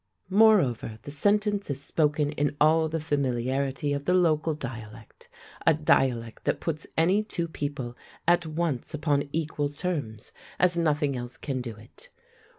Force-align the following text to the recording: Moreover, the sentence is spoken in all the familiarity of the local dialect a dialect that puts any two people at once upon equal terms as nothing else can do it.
Moreover, 0.31 0.97
the 1.03 1.11
sentence 1.11 1.69
is 1.69 1.79
spoken 1.83 2.31
in 2.31 2.57
all 2.59 2.89
the 2.89 2.99
familiarity 2.99 3.93
of 3.93 4.05
the 4.05 4.15
local 4.15 4.55
dialect 4.55 5.29
a 5.67 5.75
dialect 5.75 6.43
that 6.45 6.59
puts 6.59 6.87
any 6.97 7.21
two 7.21 7.47
people 7.47 7.95
at 8.27 8.47
once 8.47 8.95
upon 8.95 9.29
equal 9.31 9.69
terms 9.69 10.31
as 10.57 10.75
nothing 10.75 11.15
else 11.15 11.37
can 11.37 11.61
do 11.61 11.75
it. 11.75 12.09